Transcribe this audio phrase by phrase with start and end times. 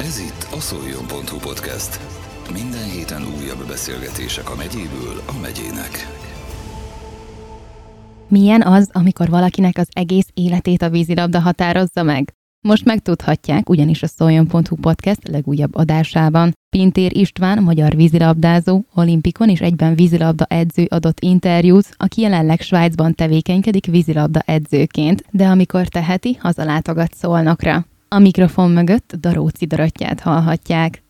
[0.00, 2.00] Ez itt a szoljon.hu podcast.
[2.52, 6.06] Minden héten újabb beszélgetések a megyéből a megyének.
[8.28, 12.32] Milyen az, amikor valakinek az egész életét a vízilabda határozza meg?
[12.60, 19.94] Most megtudhatják, ugyanis a Szoljon.hu podcast legújabb adásában Pintér István, magyar vízilabdázó, olimpikon és egyben
[19.94, 27.86] vízilabda edző adott interjút, aki jelenleg Svájcban tevékenykedik vízilabda edzőként, de amikor teheti, hazalátogat szolnokra.
[28.10, 31.02] A mikrofon mögött Daróci Dorottyát hallhatják.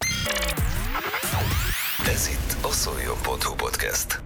[2.07, 4.23] Ez itt a szoljon.hu podcast.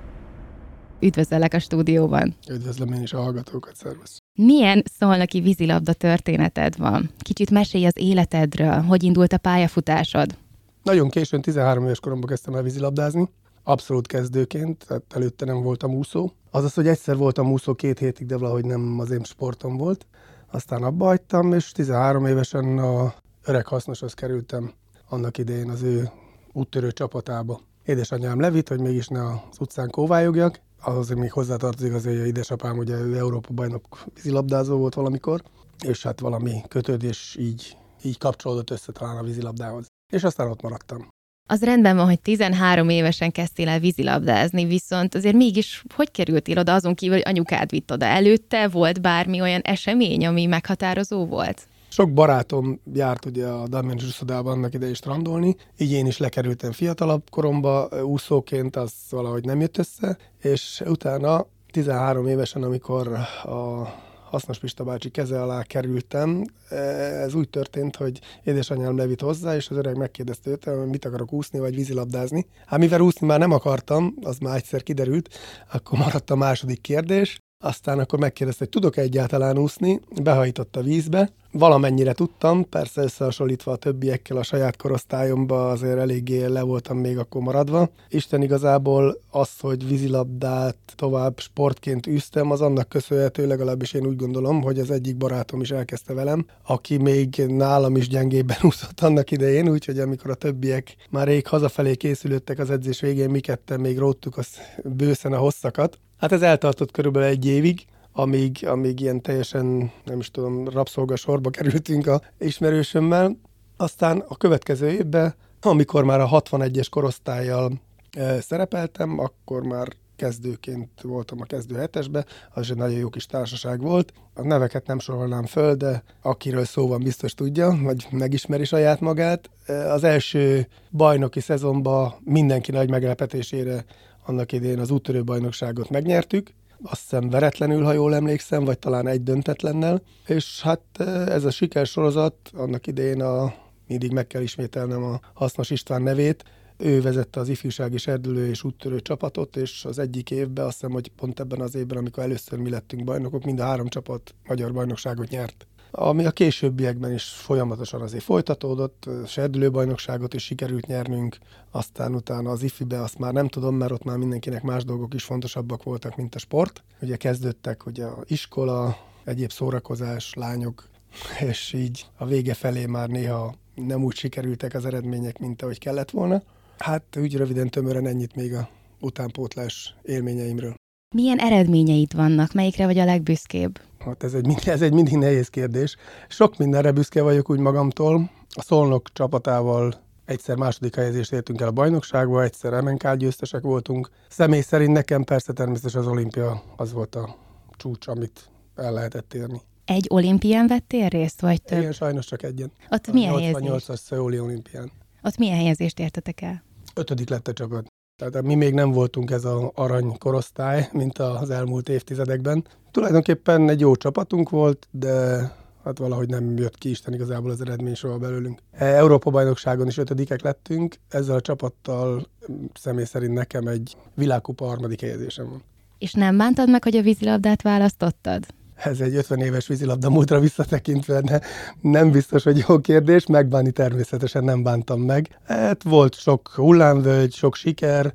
[1.01, 2.35] Üdvözöllek a stúdióban!
[2.51, 4.19] Üdvözlöm én is a hallgatókat, szervusz!
[4.39, 7.11] Milyen szolnoki vízilabda történeted van?
[7.19, 10.37] Kicsit mesélj az életedről, hogy indult a pályafutásod?
[10.83, 13.29] Nagyon későn, 13 éves koromban kezdtem el vízilabdázni,
[13.63, 16.33] abszolút kezdőként, tehát előtte nem voltam úszó.
[16.51, 20.07] Azaz, hogy egyszer voltam úszó két hétig, de valahogy nem az én sportom volt.
[20.53, 24.73] Aztán abba hagytam, és 13 évesen a öreg hasznoshoz kerültem
[25.09, 26.11] annak idején az ő
[26.53, 27.61] úttörő csapatába.
[27.85, 30.61] Édesanyám levitt, hogy mégis ne az utcán kóvályogjak.
[30.81, 35.43] Ahhoz még hozzátartozik az, hogy édesapám ugye ő Európa bajnok vízilabdázó volt valamikor,
[35.85, 39.87] és hát valami kötődés így, így kapcsolódott össze talán a vízilabdához.
[40.13, 41.09] És aztán ott maradtam.
[41.47, 46.75] Az rendben van, hogy 13 évesen kezdtél el vízilabdázni, viszont azért mégis hogy kerültél oda
[46.75, 48.69] azon kívül, hogy anyukád vitt oda előtte?
[48.69, 51.67] Volt bármi olyan esemény, ami meghatározó volt?
[51.89, 57.31] Sok barátom járt ugye a Damens úszodában annak idején strandolni, így én is lekerültem fiatalabb
[57.31, 63.09] koromba, úszóként az valahogy nem jött össze, és utána 13 évesen, amikor
[63.43, 63.89] a
[64.33, 66.45] Hasznos Pista bácsi keze alá kerültem.
[66.69, 71.33] Ez úgy történt, hogy édesanyám levitt hozzá, és az öreg megkérdezte őt, hogy mit akarok
[71.33, 72.47] úszni, vagy vízilabdázni.
[72.67, 75.29] Hát mivel úszni már nem akartam, az már egyszer kiderült,
[75.73, 77.39] akkor maradt a második kérdés.
[77.65, 81.31] Aztán akkor megkérdezte, hogy tudok -e egyáltalán úszni, behajtott a vízbe.
[81.53, 87.43] Valamennyire tudtam, persze összehasonlítva a többiekkel a saját korosztályomba azért eléggé le voltam még akkor
[87.43, 87.91] maradva.
[88.09, 94.63] Isten igazából az, hogy vízilabdát tovább sportként üztem, az annak köszönhető, legalábbis én úgy gondolom,
[94.63, 99.69] hogy az egyik barátom is elkezdte velem, aki még nálam is gyengébben úszott annak idején,
[99.69, 104.37] úgyhogy amikor a többiek már rég hazafelé készülöttek az edzés végén, mi ketten még róttuk
[104.37, 104.49] az
[104.85, 110.31] bőszen a hosszakat, Hát ez eltartott körülbelül egy évig, amíg, amíg ilyen teljesen, nem is
[110.31, 113.37] tudom, rabszolga sorba kerültünk a ismerősömmel.
[113.77, 117.73] Aztán a következő évben, amikor már a 61-es korosztályjal
[118.13, 123.81] e, szerepeltem, akkor már kezdőként voltam a kezdő hetesbe, az egy nagyon jó kis társaság
[123.81, 124.13] volt.
[124.35, 129.51] A neveket nem sorolnám föl, de akiről szó van, biztos tudja, vagy megismeri saját magát.
[129.67, 133.85] Az első bajnoki szezonban mindenki nagy meglepetésére
[134.25, 136.51] annak idén az úttörő bajnokságot megnyertük,
[136.83, 142.35] azt hiszem veretlenül, ha jól emlékszem, vagy talán egy döntetlennel, és hát ez a sikersorozat,
[142.53, 143.55] annak idén a,
[143.87, 146.45] mindig meg kell ismételnem a Hasznos István nevét,
[146.77, 151.09] ő vezette az ifjúsági serdülő és úttörő csapatot, és az egyik évben, azt hiszem, hogy
[151.09, 155.29] pont ebben az évben, amikor először mi lettünk bajnokok, mind a három csapat magyar bajnokságot
[155.29, 161.39] nyert ami a későbbiekben is folyamatosan azért folytatódott, serdülőbajnokságot is sikerült nyernünk,
[161.71, 165.25] aztán utána az ifibe azt már nem tudom, mert ott már mindenkinek más dolgok is
[165.25, 166.83] fontosabbak voltak, mint a sport.
[167.01, 170.89] Ugye kezdődtek ugye a iskola, egyéb szórakozás, lányok,
[171.51, 176.11] és így a vége felé már néha nem úgy sikerültek az eredmények, mint ahogy kellett
[176.11, 176.43] volna.
[176.79, 178.69] Hát úgy röviden tömören ennyit még a
[179.01, 180.75] utánpótlás élményeimről.
[181.15, 182.53] Milyen eredményeid vannak?
[182.53, 183.79] Melyikre vagy a legbüszkébb?
[184.05, 185.97] Hát ez egy, ez egy mindig nehéz kérdés.
[186.29, 188.31] Sok mindenre büszke vagyok úgy magamtól.
[188.55, 189.95] A Szolnok csapatával
[190.25, 194.11] egyszer második helyezést értünk el a bajnokságba, egyszer MNK győztesek voltunk.
[194.29, 197.37] Személy szerint nekem persze természetesen az olimpia az volt a
[197.77, 199.61] csúcs, amit el lehetett érni.
[199.85, 201.79] Egy olimpián vettél részt, vagy több?
[201.79, 202.73] Igen, sajnos csak egyen.
[202.91, 203.99] Ott a milyen 88-as helyezés?
[203.99, 204.93] Szöuli olimpián.
[205.23, 206.63] Ott milyen helyezést értetek el?
[206.95, 207.92] Ötödik lett a csapat.
[208.31, 212.65] Tehát mi még nem voltunk ez az arany korosztály, mint az elmúlt évtizedekben.
[212.91, 215.41] Tulajdonképpen egy jó csapatunk volt, de
[215.85, 218.59] hát valahogy nem jött ki Isten igazából az eredmény soha belőlünk.
[218.71, 222.27] E, Európa-bajnokságon is ötödikek lettünk, ezzel a csapattal
[222.75, 225.63] személy szerint nekem egy világkupa harmadik helyezésem van.
[225.99, 228.45] És nem bántad meg, hogy a vízilabdát választottad?
[228.85, 231.41] Ez egy 50 éves vízilabda múltra visszatekintve, de
[231.81, 233.27] nem biztos, hogy jó kérdés.
[233.27, 235.39] Megbánni természetesen nem bántam meg.
[235.45, 238.13] Hát volt sok hullámvölgy, sok siker,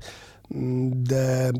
[1.04, 1.52] de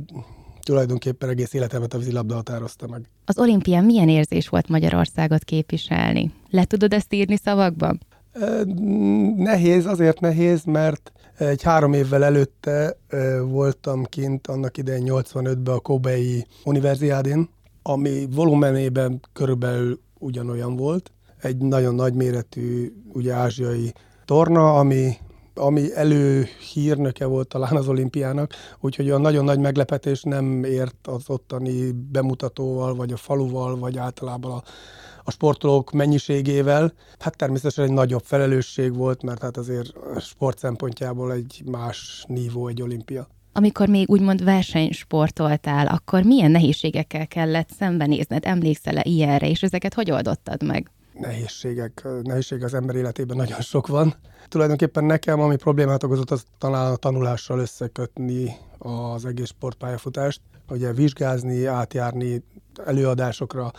[0.62, 3.02] tulajdonképpen egész életemet a vízilabda határozta meg.
[3.26, 6.32] Az olimpián milyen érzés volt Magyarországot képviselni?
[6.50, 8.00] Le tudod ezt írni szavakban?
[9.38, 12.98] Nehéz, azért nehéz, mert egy három évvel előtte
[13.44, 17.50] voltam kint annak idején 85-ben a Kobei Universiádén,
[17.90, 21.12] ami volumenében körülbelül ugyanolyan volt.
[21.42, 23.94] Egy nagyon nagy méretű, ugye ázsiai
[24.26, 25.18] torna, ami
[25.54, 31.92] ami előhírnöke volt talán az olimpiának, úgyhogy olyan nagyon nagy meglepetés nem ért az ottani
[31.92, 34.64] bemutatóval, vagy a faluval, vagy általában a,
[35.24, 36.94] a sportolók mennyiségével.
[37.20, 42.82] Hát természetesen egy nagyobb felelősség volt, mert hát azért sport szempontjából egy más nívó egy
[42.82, 43.28] olimpia.
[43.58, 48.46] Amikor még úgymond versenysportoltál, akkor milyen nehézségekkel kellett szembenézned?
[48.46, 50.92] Emlékszel-e ilyenre, és ezeket hogy oldottad meg?
[51.20, 54.16] nehézségek, nehézség az ember életében nagyon sok van.
[54.48, 60.42] Tulajdonképpen nekem, ami problémát okozott, az talán a tanulással összekötni az egész sportpályafutást.
[60.70, 62.44] Ugye vizsgázni, átjárni
[62.86, 63.72] előadásokra,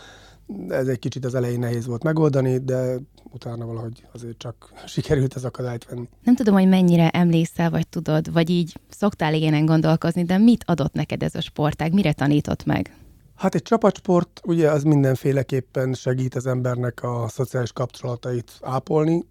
[0.69, 2.95] ez egy kicsit az elején nehéz volt megoldani, de
[3.33, 6.09] utána valahogy azért csak sikerült az akadályt venni.
[6.23, 10.93] Nem tudom, hogy mennyire emlékszel, vagy tudod, vagy így szoktál ilyenen gondolkozni, de mit adott
[10.93, 12.93] neked ez a sportág, mire tanított meg?
[13.35, 19.25] Hát egy csapatsport ugye az mindenféleképpen segít az embernek a szociális kapcsolatait ápolni,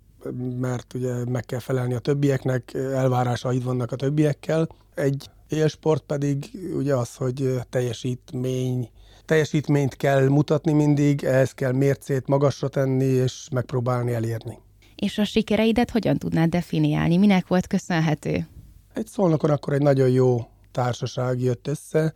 [0.60, 4.68] mert ugye meg kell felelni a többieknek, elvárásaid vannak a többiekkel.
[4.94, 8.90] Egy élsport pedig ugye az, hogy teljesítmény,
[9.28, 14.58] teljesítményt kell mutatni mindig, ehhez kell mércét magasra tenni, és megpróbálni elérni.
[14.94, 17.16] És a sikereidet hogyan tudnád definiálni?
[17.16, 18.46] Minek volt köszönhető?
[18.94, 22.14] Egy szolnokon akkor egy nagyon jó társaság jött össze,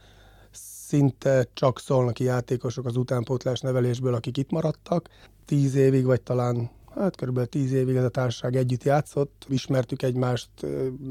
[0.88, 5.08] szinte csak szolnoki játékosok az utánpótlás nevelésből, akik itt maradtak.
[5.44, 10.48] Tíz évig, vagy talán hát körülbelül tíz évig ez a társaság együtt játszott, ismertük egymást,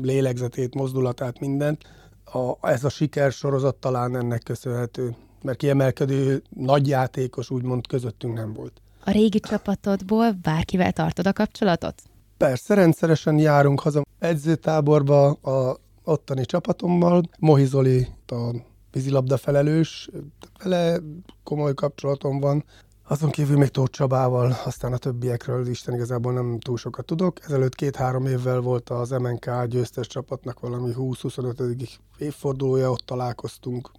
[0.01, 1.83] lélegzetét, mozdulatát, mindent.
[2.25, 8.53] A, ez a siker sorozat talán ennek köszönhető, mert kiemelkedő nagy játékos úgymond közöttünk nem
[8.53, 8.81] volt.
[9.05, 12.01] A régi csapatodból bárkivel tartod a kapcsolatot?
[12.37, 17.23] Persze, rendszeresen járunk haza edzőtáborba a ottani csapatommal.
[17.39, 18.55] Mohizoli a
[18.91, 20.09] vízilabda felelős,
[20.63, 20.99] vele
[21.43, 22.63] komoly kapcsolatom van.
[23.07, 27.43] Azon kívül még Tóth Csabával, aztán a többiekről Isten igazából nem túl sokat tudok.
[27.43, 31.89] Ezelőtt két-három évvel volt az MNK győztes csapatnak valami 20-25.
[32.17, 33.91] évfordulója, ott találkoztunk,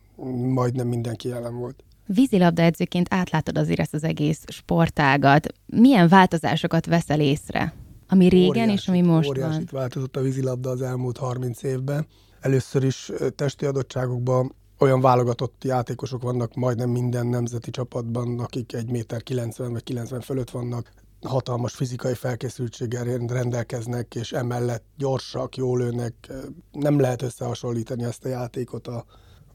[0.55, 1.85] majdnem mindenki jelen volt.
[2.06, 5.47] Vízilabda edzőként átlátod azért ezt az egész sportágat.
[5.67, 7.75] Milyen változásokat veszel észre?
[8.09, 9.81] Ami régen óriási, és ami most óriásit van?
[9.81, 12.06] változott a vízilabda az elmúlt 30 évben.
[12.41, 19.23] Először is testi adottságokban olyan válogatott játékosok vannak majdnem minden nemzeti csapatban, akik 1 méter
[19.23, 26.32] 90 vagy 90 fölött vannak, hatalmas fizikai felkészültséggel rendelkeznek, és emellett gyorsak, jól lőnek.
[26.73, 29.05] Nem lehet összehasonlítani ezt a játékot a,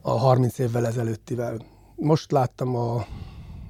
[0.01, 1.61] a 30 évvel ezelőttivel.
[1.95, 3.05] Most láttam a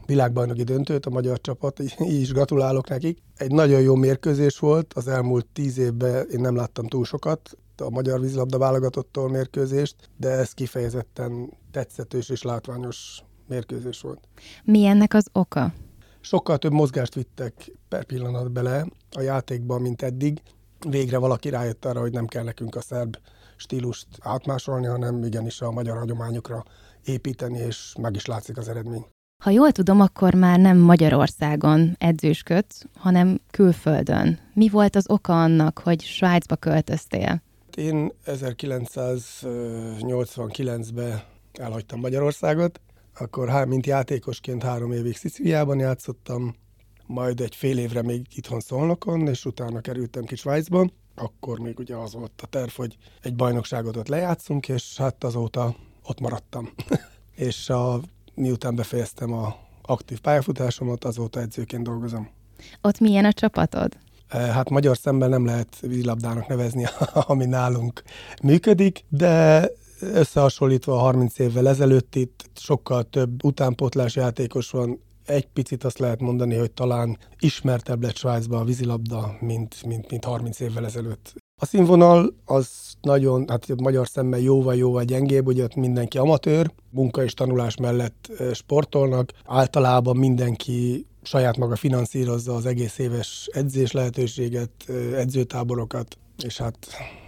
[0.05, 3.17] világbajnoki döntőt, a magyar csapat, így is gratulálok nekik.
[3.35, 7.89] Egy nagyon jó mérkőzés volt, az elmúlt tíz évben én nem láttam túl sokat, a
[7.89, 14.27] magyar vízilabda válogatottól mérkőzést, de ez kifejezetten tetszetős és látványos mérkőzés volt.
[14.63, 15.73] Mi ennek az oka?
[16.21, 20.41] Sokkal több mozgást vittek per pillanat bele a játékba, mint eddig.
[20.89, 23.17] Végre valaki rájött arra, hogy nem kell nekünk a szerb
[23.57, 26.63] stílust átmásolni, hanem igenis a magyar hagyományokra
[27.03, 29.05] építeni, és meg is látszik az eredmény.
[29.43, 34.39] Ha jól tudom, akkor már nem Magyarországon edzősködsz, hanem külföldön.
[34.53, 37.41] Mi volt az oka annak, hogy Svájcba költöztél?
[37.75, 41.21] Én 1989-ben
[41.53, 42.81] elhagytam Magyarországot,
[43.19, 46.55] akkor mint játékosként három évig Sziciliában játszottam,
[47.05, 50.87] majd egy fél évre még itthon Szolnokon, és utána kerültem ki Svájcba.
[51.19, 55.75] Akkor még ugye az volt a terv, hogy egy bajnokságot ott lejátszunk, és hát azóta
[56.03, 56.69] ott maradtam.
[57.35, 57.99] és a,
[58.33, 62.29] miután befejeztem a aktív pályafutásomat, azóta edzőként dolgozom.
[62.81, 63.97] Ott milyen a csapatod?
[64.27, 68.03] Eh, hát magyar szemben nem lehet vízilabdának nevezni, ami nálunk
[68.43, 69.67] működik, de
[69.99, 76.21] összehasonlítva a 30 évvel ezelőtt itt sokkal több utánpótlás játékos van, egy picit azt lehet
[76.21, 81.33] mondani, hogy talán ismertebb lett Svájcban a vízilabda, mint, mint, mint 30 évvel ezelőtt.
[81.61, 82.69] A színvonal az
[83.01, 89.33] nagyon, hát magyar szemmel jóval-jóval gyengébb, ugye ott mindenki amatőr, munka és tanulás mellett sportolnak,
[89.45, 94.71] általában mindenki saját maga finanszírozza az egész éves edzés lehetőséget,
[95.15, 96.77] edzőtáborokat, és hát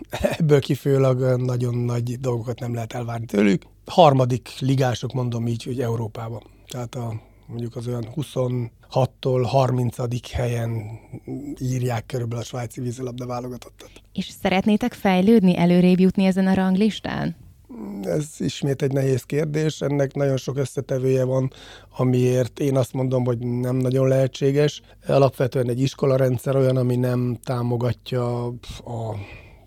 [0.39, 3.63] ebből kifőleg nagyon nagy dolgokat nem lehet elvárni tőlük.
[3.86, 6.41] Harmadik ligások, mondom így, hogy Európában.
[6.68, 10.32] Tehát a, mondjuk az olyan 26-tól 30.
[10.32, 11.00] helyen
[11.62, 13.91] írják körülbelül a svájci vízilabda válogatottat.
[14.13, 17.36] És szeretnétek fejlődni, előrébb jutni ezen a ranglistán?
[18.01, 21.51] ez ismét egy nehéz kérdés, ennek nagyon sok összetevője van,
[21.98, 24.82] amiért én azt mondom, hogy nem nagyon lehetséges.
[25.08, 29.15] Alapvetően egy iskolarendszer olyan, ami nem támogatja a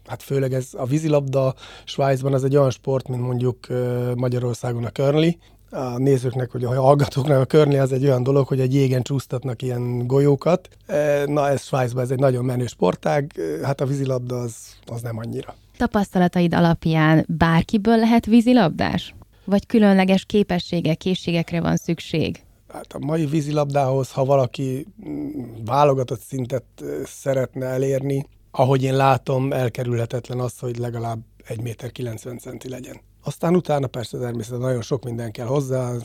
[0.06, 3.66] hát főleg ez a vízilabda Svájcban az egy olyan sport, mint mondjuk
[4.14, 5.38] Magyarországon a curly,
[5.72, 9.62] a nézőknek, hogy a hallgatóknak a körné az egy olyan dolog, hogy egy jégen csúsztatnak
[9.62, 10.68] ilyen golyókat.
[10.86, 14.54] E, na ez Svájcban ez egy nagyon menő sportág, e, hát a vízilabda az,
[14.86, 15.54] az nem annyira.
[15.76, 19.14] Tapasztalataid alapján bárkiből lehet vízilabdás?
[19.44, 22.40] Vagy különleges képességek, készségekre van szükség?
[22.68, 29.52] Hát a mai vízilabdához, ha valaki mm, válogatott szintet e, szeretne elérni, ahogy én látom,
[29.52, 33.00] elkerülhetetlen az, hogy legalább 1 méter 90 centi legyen.
[33.24, 35.96] Aztán utána persze természetesen nagyon sok minden kell hozzá, a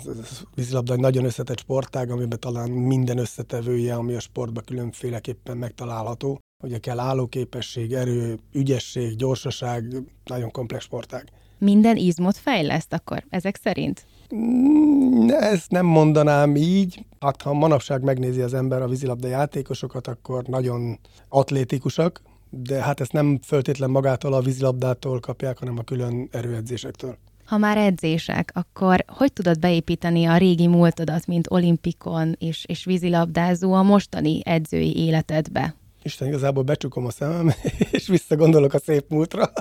[0.56, 6.40] vízilabda egy nagyon összetett sportág, amiben talán minden összetevője, ami a sportban különféleképpen megtalálható.
[6.64, 11.32] Ugye kell állóképesség, erő, ügyesség, gyorsaság, nagyon komplex sportág.
[11.58, 14.06] Minden izmot fejleszt akkor, ezek szerint?
[14.36, 17.06] Mm, ezt nem mondanám így.
[17.20, 23.12] Hát ha manapság megnézi az ember a vízilabda játékosokat, akkor nagyon atlétikusak, de hát ezt
[23.12, 27.18] nem föltétlen magától a vízilabdától kapják, hanem a külön erőedzésektől.
[27.46, 33.74] Ha már edzések, akkor hogy tudod beépíteni a régi múltodat, mint olimpikon és, és vízilabdázó
[33.74, 35.76] a mostani edzői életedbe?
[36.04, 37.54] Isten, igazából becsukom a szemem,
[37.92, 39.52] és visszagondolok a szép múltra.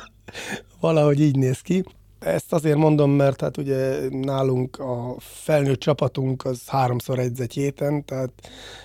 [0.80, 1.84] Valahogy így néz ki.
[2.26, 8.04] Ezt azért mondom, mert hát ugye nálunk a felnőtt csapatunk az háromszor edz egy héten,
[8.04, 8.30] tehát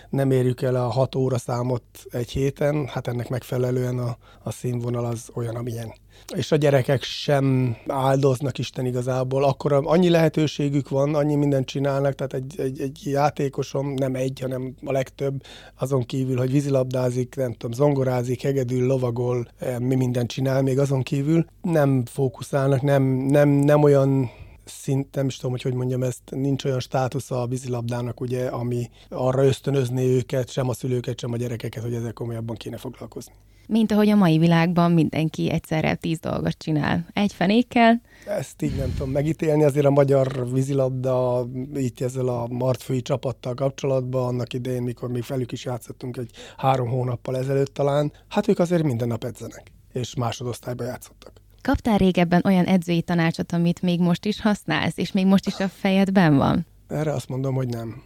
[0.09, 5.05] nem érjük el a hat óra számot egy héten, hát ennek megfelelően a, a színvonal
[5.05, 5.93] az olyan, amilyen
[6.35, 9.43] és a gyerekek sem áldoznak Isten igazából.
[9.43, 14.75] Akkor annyi lehetőségük van, annyi mindent csinálnak, tehát egy, egy, egy játékosom, nem egy, hanem
[14.85, 15.43] a legtöbb,
[15.79, 21.03] azon kívül, hogy vízilabdázik, nem tudom, zongorázik, hegedül, lovagol, eh, mi mindent csinál még azon
[21.03, 24.29] kívül, nem fókuszálnak, nem, nem, nem olyan
[24.65, 28.89] szint, nem is tudom, hogy hogy mondjam ezt, nincs olyan státusza a vízilabdának, ugye, ami
[29.09, 33.33] arra ösztönözné őket, sem a szülőket, sem a gyerekeket, hogy ezzel komolyabban kéne foglalkozni.
[33.67, 37.05] Mint ahogy a mai világban mindenki egyszerre tíz dolgot csinál.
[37.13, 38.01] Egy fenékkel.
[38.27, 44.27] Ezt így nem tudom megítélni, azért a magyar vízilabda itt ezzel a martfői csapattal kapcsolatban,
[44.27, 48.83] annak idején, mikor még felük is játszottunk egy három hónappal ezelőtt talán, hát ők azért
[48.83, 51.31] minden nap edzenek, és másodosztályban játszottak.
[51.61, 55.67] Kaptál régebben olyan edzői tanácsot, amit még most is használsz, és még most is a
[55.67, 56.65] fejedben van?
[56.87, 58.03] Erre azt mondom, hogy nem.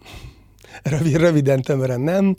[0.84, 2.36] Rövid, röviden, tömören nem.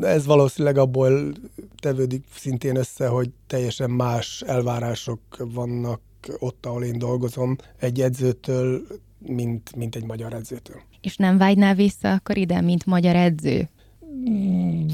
[0.00, 1.32] Ez valószínűleg abból
[1.80, 6.00] tevődik szintén össze, hogy teljesen más elvárások vannak
[6.38, 8.86] ott, ahol én dolgozom egy edzőtől,
[9.18, 10.82] mint, mint egy magyar edzőtől.
[11.00, 13.68] És nem vágynál vissza akkor ide, mint magyar edző?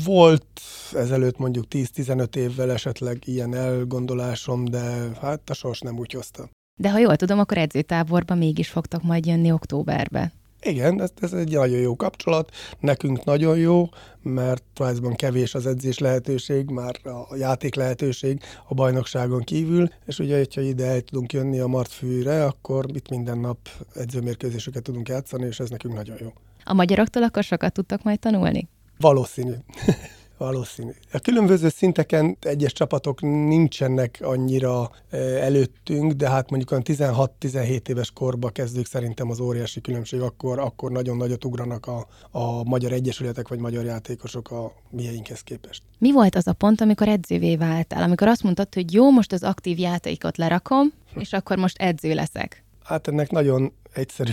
[0.05, 0.61] Volt
[0.93, 6.49] ezelőtt mondjuk 10-15 évvel esetleg ilyen elgondolásom, de hát a sors nem úgy hozta.
[6.81, 10.33] De ha jól tudom, akkor edzőtáborba mégis fogtok majd jönni októberbe.
[10.63, 12.51] Igen, ez, ez egy nagyon jó kapcsolat,
[12.81, 13.89] nekünk nagyon jó,
[14.23, 20.37] mert Svájcban kevés az edzés lehetőség, már a játék lehetőség a bajnokságon kívül, és ugye,
[20.37, 23.59] hogyha ide el tudunk jönni a Martfűre, akkor itt minden nap
[23.95, 26.33] edzőmérkőzéseket tudunk játszani, és ez nekünk nagyon jó.
[26.65, 28.69] A magyaroktól akkor sokat tudtak majd tanulni?
[28.99, 29.55] Valószínű.
[30.41, 30.91] Valószínű.
[31.13, 36.83] A különböző szinteken egyes csapatok nincsenek annyira e, előttünk, de hát mondjuk olyan
[37.41, 42.65] 16-17 éves korba kezdők szerintem az óriási különbség, akkor, akkor nagyon nagyot ugranak a, a
[42.65, 45.83] magyar egyesületek vagy magyar játékosok a mieinkhez képest.
[45.99, 48.03] Mi volt az a pont, amikor edzővé váltál?
[48.03, 52.65] Amikor azt mondtad, hogy jó, most az aktív játékot lerakom, és akkor most edző leszek?
[52.85, 54.33] Hát ennek nagyon egyszerű,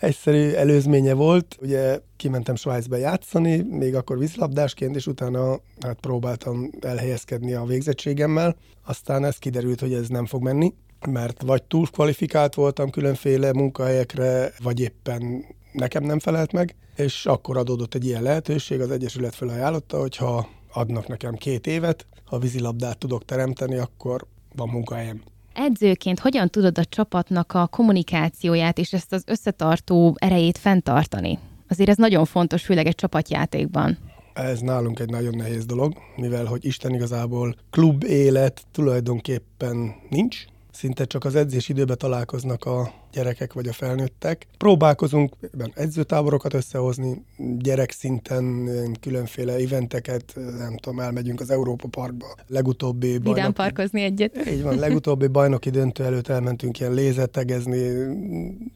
[0.00, 1.56] egyszerű előzménye volt.
[1.60, 8.56] Ugye kimentem Svájcba játszani, még akkor vízlabdásként, és utána hát próbáltam elhelyezkedni a végzettségemmel.
[8.84, 10.74] Aztán ez kiderült, hogy ez nem fog menni,
[11.08, 17.56] mert vagy túl kvalifikált voltam különféle munkahelyekre, vagy éppen nekem nem felelt meg, és akkor
[17.56, 22.98] adódott egy ilyen lehetőség, az Egyesület felajánlotta, hogy ha adnak nekem két évet, ha vízilabdát
[22.98, 25.22] tudok teremteni, akkor van munkahelyem.
[25.58, 31.38] Edzőként hogyan tudod a csapatnak a kommunikációját és ezt az összetartó erejét fenntartani?
[31.68, 33.98] Azért ez nagyon fontos, főleg egy csapatjátékban.
[34.34, 40.44] Ez nálunk egy nagyon nehéz dolog, mivel hogy Isten igazából klub élet tulajdonképpen nincs,
[40.76, 44.46] szinte csak az edzés időben találkoznak a gyerekek vagy a felnőttek.
[44.58, 45.36] Próbálkozunk
[45.74, 47.24] edzőtáborokat összehozni,
[47.58, 48.68] gyerek szinten
[49.00, 52.26] különféle eventeket, nem tudom, elmegyünk az Európa Parkba.
[52.46, 53.52] Legutóbbi Vidám bajnoki...
[53.52, 54.48] parkozni egyet.
[54.48, 57.78] Így van, legutóbbi bajnoki döntő előtt elmentünk ilyen lézetegezni.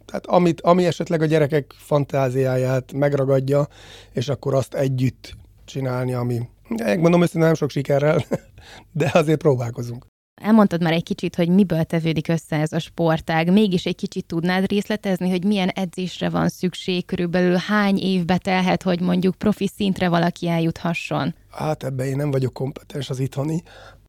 [0.04, 3.69] Tehát amit, ami esetleg a gyerekek fantáziáját megragadja,
[4.12, 6.40] és akkor azt együtt csinálni, ami
[6.76, 8.25] Mondom őszintén nem sok sikerrel,
[8.92, 10.07] de azért próbálkozunk.
[10.40, 13.52] Elmondtad már egy kicsit, hogy miből tevődik össze ez a sportág.
[13.52, 19.00] Mégis egy kicsit tudnád részletezni, hogy milyen edzésre van szükség, körülbelül hány évbe telhet, hogy
[19.00, 21.35] mondjuk profi szintre valaki eljuthasson?
[21.50, 23.62] Hát ebben én nem vagyok kompetens az itthoni,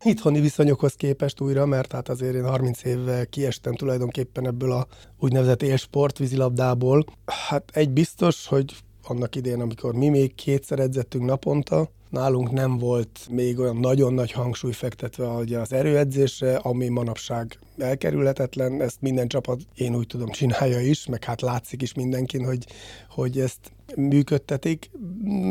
[0.03, 4.87] itthoni viszonyokhoz képest újra, mert hát azért én 30 évvel kiestem tulajdonképpen ebből a
[5.19, 7.05] úgynevezett élsport vízilabdából.
[7.49, 13.27] Hát egy biztos, hogy annak idén, amikor mi még kétszer edzettünk naponta, nálunk nem volt
[13.29, 19.59] még olyan nagyon nagy hangsúly fektetve hogy az erőedzésre, ami manapság elkerülhetetlen, ezt minden csapat
[19.75, 22.65] én úgy tudom csinálja is, meg hát látszik is mindenkin, hogy,
[23.09, 24.91] hogy ezt működtetik.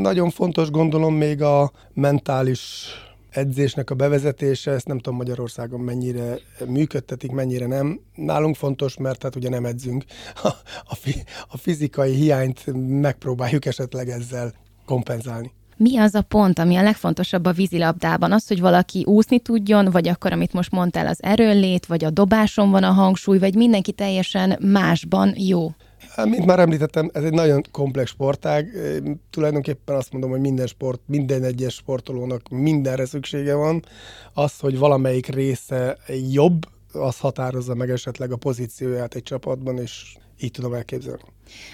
[0.02, 2.88] Nagyon fontos gondolom még a mentális
[3.30, 8.00] edzésnek a bevezetése, ezt nem tudom Magyarországon mennyire működtetik, mennyire nem.
[8.14, 10.04] Nálunk fontos, mert hát ugye nem edzünk.
[10.34, 10.48] A,
[10.92, 11.14] a, fi,
[11.48, 12.64] a fizikai hiányt
[13.00, 15.52] megpróbáljuk esetleg ezzel kompenzálni.
[15.82, 18.32] Mi az a pont, ami a legfontosabb a vízilabdában?
[18.32, 22.70] Az, hogy valaki úszni tudjon, vagy akkor, amit most mondtál, az erőnlét, vagy a dobáson
[22.70, 25.70] van a hangsúly, vagy mindenki teljesen másban jó?
[26.14, 28.68] Hát, mint már említettem, ez egy nagyon komplex sportág.
[29.30, 33.84] Tulajdonképpen azt mondom, hogy minden sport, minden egyes sportolónak mindenre szüksége van.
[34.34, 35.96] Az, hogy valamelyik része
[36.30, 41.22] jobb, az határozza meg esetleg a pozícióját egy csapatban, és így tudom elképzelni.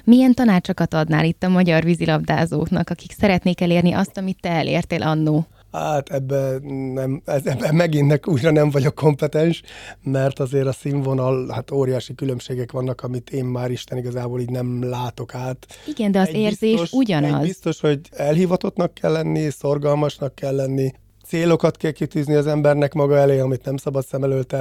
[0.04, 5.46] Milyen tanácsokat adnál itt a magyar vízilabdázóknak, akik szeretnék elérni azt, amit te elértél annó?
[5.72, 6.62] Hát ebben,
[6.94, 9.62] nem, ebben megint újra nem vagyok kompetens,
[10.02, 14.88] mert azért a színvonal, hát óriási különbségek vannak, amit én már Isten igazából így nem
[14.88, 15.66] látok át.
[15.86, 17.40] Igen, de az egy érzés biztos, ugyanaz.
[17.40, 20.92] Egy biztos, hogy elhivatottnak kell lenni, szorgalmasnak kell lenni,
[21.26, 24.56] célokat kell kitűzni az embernek maga elé, amit nem szabad szem előtt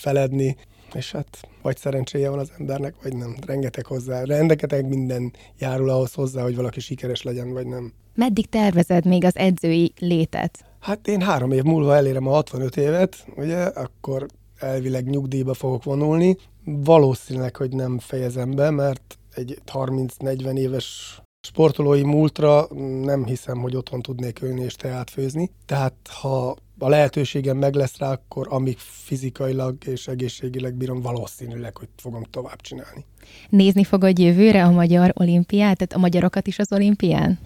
[0.00, 0.56] feledni,
[0.94, 3.36] és hát vagy szerencséje van az embernek, vagy nem.
[3.46, 7.92] Rengeteg hozzá, rengeteg minden járul ahhoz hozzá, hogy valaki sikeres legyen, vagy nem.
[8.14, 10.64] Meddig tervezed még az edzői létet?
[10.80, 14.26] Hát én három év múlva elérem a 65 évet, ugye, akkor
[14.58, 16.36] elvileg nyugdíjba fogok vonulni.
[16.64, 22.66] Valószínűleg, hogy nem fejezem be, mert egy 30-40 éves sportolói múltra
[23.02, 25.50] nem hiszem, hogy otthon tudnék ülni és teát főzni.
[25.66, 31.88] Tehát ha a lehetőségem meg lesz rá, akkor amíg fizikailag és egészségileg bírom, valószínűleg, hogy
[31.96, 33.04] fogom tovább csinálni.
[33.48, 37.38] Nézni fogod jövőre a magyar olimpiát, tehát a magyarokat is az olimpián?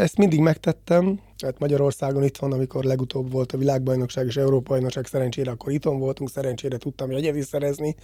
[0.00, 5.06] Ezt mindig megtettem, hát Magyarországon itt van, amikor legutóbb volt a világbajnokság és Európa bajnokság,
[5.06, 7.96] szerencsére akkor itthon voltunk, szerencsére tudtam jegyet szerezni.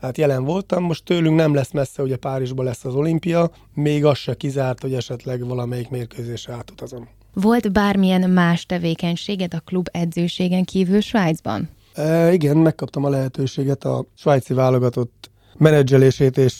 [0.00, 4.04] Hát jelen voltam, most tőlünk nem lesz messze, hogy a Párizsban lesz az olimpia, még
[4.04, 7.08] az se kizárt, hogy esetleg valamelyik mérkőzésre átutazom.
[7.34, 11.68] Volt bármilyen más tevékenységed a klub edzőségen kívül Svájcban?
[11.94, 16.54] E, igen, megkaptam a lehetőséget a svájci válogatott menedzselését és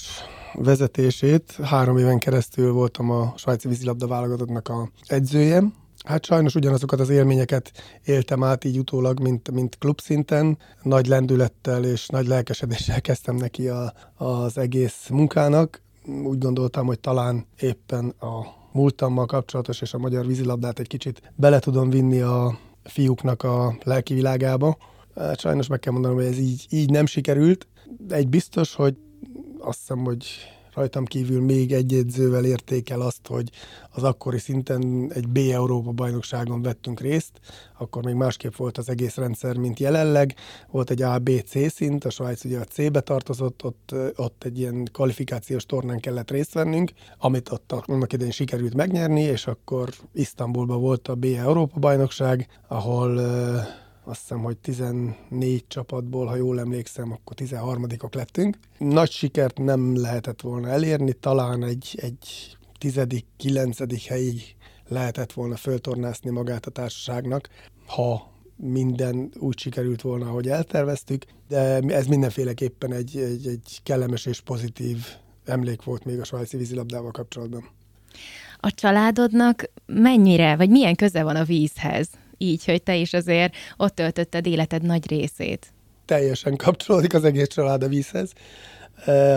[0.54, 1.56] vezetését.
[1.62, 5.62] Három éven keresztül voltam a svájci vízilabda válogatottnak a edzője.
[6.08, 7.72] Hát sajnos ugyanazokat az élményeket
[8.04, 10.58] éltem át így utólag, mint, mint klubszinten.
[10.82, 15.82] Nagy lendülettel és nagy lelkesedéssel kezdtem neki a, az egész munkának.
[16.24, 21.58] Úgy gondoltam, hogy talán éppen a múltammal kapcsolatos és a magyar vízilabdát egy kicsit bele
[21.58, 24.76] tudom vinni a fiúknak a lelki világába.
[25.14, 27.66] Hát sajnos meg kell mondanom, hogy ez így, így nem sikerült.
[28.08, 28.96] Egy biztos, hogy
[29.58, 30.26] azt hiszem, hogy
[30.78, 33.50] rajtam kívül még egy edzővel értékel azt, hogy
[33.90, 37.40] az akkori szinten egy B-Európa bajnokságon vettünk részt,
[37.78, 40.34] akkor még másképp volt az egész rendszer, mint jelenleg.
[40.70, 45.66] Volt egy A-B-C szint, a Svájc ugye a C-be tartozott, ott, ott egy ilyen kvalifikációs
[45.66, 51.14] tornán kellett részt vennünk, amit ott annak idején sikerült megnyerni, és akkor Isztambulban volt a
[51.14, 53.20] B-Európa bajnokság, ahol
[54.08, 58.58] azt hiszem, hogy 14 csapatból, ha jól emlékszem, akkor 13-ok lettünk.
[58.78, 64.56] Nagy sikert nem lehetett volna elérni, talán egy, egy tizedik, kilencedik helyig
[64.88, 67.48] lehetett volna föltornászni magát a társaságnak,
[67.86, 74.40] ha minden úgy sikerült volna, ahogy elterveztük, de ez mindenféleképpen egy, egy, egy kellemes és
[74.40, 75.06] pozitív
[75.44, 77.68] emlék volt még a svájci vízilabdával kapcsolatban.
[78.60, 82.08] A családodnak mennyire, vagy milyen köze van a vízhez?
[82.38, 85.72] Így, hogy te is azért ott töltötted életed nagy részét.
[86.04, 88.32] Teljesen kapcsolódik az egész család a vízhez.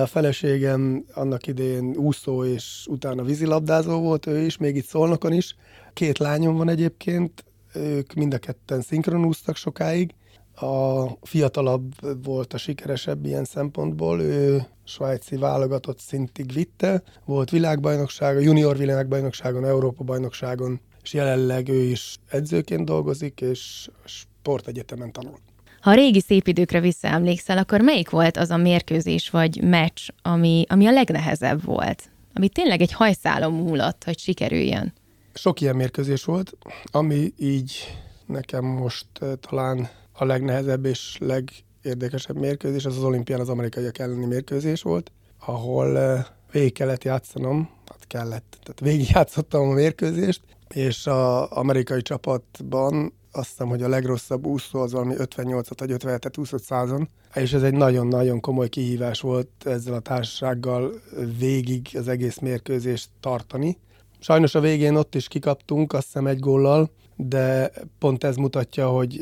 [0.02, 5.56] A feleségem annak idején úszó és utána vízilabdázó volt, ő is, még itt Szolnokon is.
[5.94, 10.14] Két lányom van egyébként, ők mind a ketten szinkronúztak sokáig.
[10.62, 11.92] A fiatalabb
[12.24, 20.04] volt a sikeresebb ilyen szempontból, ő svájci válogatott szintig vitte, volt világbajnoksága, junior világbajnokságon, Európa
[20.04, 25.38] bajnokságon és jelenleg ő is edzőként dolgozik, és sportegyetemen tanul.
[25.82, 30.66] Ha a régi szép időkre visszaemlékszel, akkor melyik volt az a mérkőzés vagy meccs, ami,
[30.70, 32.10] ami a legnehezebb volt?
[32.34, 34.94] Ami tényleg egy hajszálom múlott, hogy sikerüljön?
[35.34, 39.90] Sok ilyen mérkőzés volt, ami így nekem most uh, talán
[40.22, 45.12] a legnehezebb és legérdekesebb mérkőzés, az az olimpián az amerikaiak elleni mérkőzés volt,
[45.46, 46.20] ahol uh,
[46.52, 53.50] végig kellett játszanom, hát kellett, tehát végig játszottam a mérkőzést, és az amerikai csapatban azt
[53.50, 57.74] hiszem, hogy a legrosszabb úszó az valami 58-at vagy 57-et úszott százon, és ez egy
[57.74, 60.92] nagyon-nagyon komoly kihívás volt ezzel a társasággal
[61.38, 63.78] végig az egész mérkőzést tartani.
[64.20, 66.92] Sajnos a végén ott is kikaptunk, azt hiszem egy góllal,
[67.28, 69.22] de pont ez mutatja, hogy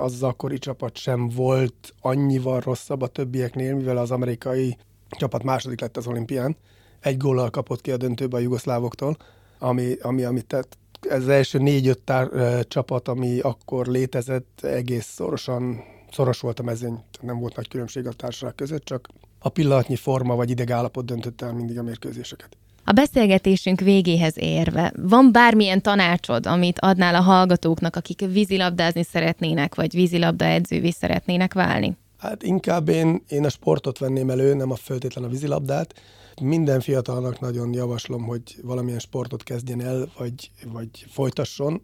[0.00, 4.76] az, az akkori csapat sem volt annyival rosszabb a többieknél, mivel az amerikai
[5.08, 6.56] csapat második lett az olimpián.
[7.00, 9.16] Egy góllal kapott ki a döntőbe a jugoszlávoktól,
[9.58, 12.28] ami, ami, ami tett, ez az első négy-öt tár,
[12.68, 15.80] csapat, ami akkor létezett, egész szorosan,
[16.12, 19.08] szoros volt a mezőny, nem volt nagy különbség a társaság között, csak
[19.38, 22.56] a pillanatnyi forma vagy idegállapot döntötte el mindig a mérkőzéseket.
[22.84, 29.94] A beszélgetésünk végéhez érve, van bármilyen tanácsod, amit adnál a hallgatóknak, akik vízilabdázni szeretnének, vagy
[29.94, 31.96] vízilabda edzővé szeretnének válni?
[32.18, 35.94] Hát inkább én, én a sportot venném elő, nem a föltétlen a vízilabdát.
[36.42, 41.82] Minden fiatalnak nagyon javaslom, hogy valamilyen sportot kezdjen el, vagy, vagy folytasson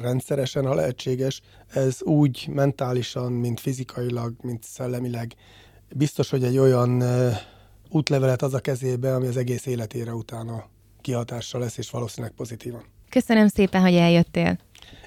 [0.00, 1.40] rendszeresen, ha lehetséges.
[1.68, 5.34] Ez úgy mentálisan, mint fizikailag, mint szellemileg.
[5.94, 7.02] Biztos, hogy egy olyan
[7.88, 10.64] útlevelet az a kezébe, ami az egész életére utána
[11.00, 12.84] kihatással lesz, és valószínűleg pozitívan.
[13.08, 14.58] Köszönöm szépen, hogy eljöttél.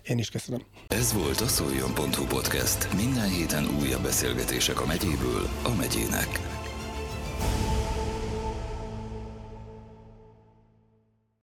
[0.04, 0.62] Én is köszönöm.
[0.88, 2.94] Ez volt a Szoljon.hu podcast.
[2.96, 6.61] Minden héten újabb beszélgetések a megyéből a megyének.